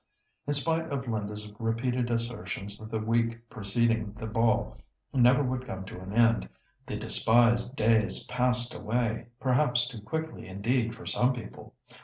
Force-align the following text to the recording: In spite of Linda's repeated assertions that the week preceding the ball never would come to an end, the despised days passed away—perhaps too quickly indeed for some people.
In 0.47 0.53
spite 0.53 0.85
of 0.89 1.07
Linda's 1.07 1.53
repeated 1.59 2.09
assertions 2.09 2.79
that 2.79 2.89
the 2.89 2.97
week 2.97 3.47
preceding 3.51 4.13
the 4.13 4.25
ball 4.25 4.79
never 5.13 5.43
would 5.43 5.67
come 5.67 5.85
to 5.85 5.99
an 6.01 6.11
end, 6.13 6.49
the 6.87 6.95
despised 6.97 7.75
days 7.75 8.23
passed 8.25 8.73
away—perhaps 8.73 9.87
too 9.89 10.01
quickly 10.01 10.47
indeed 10.47 10.95
for 10.95 11.05
some 11.05 11.33
people. 11.33 11.75